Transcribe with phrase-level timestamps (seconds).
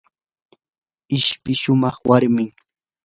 [1.17, 2.49] ishpi shumaq warmim.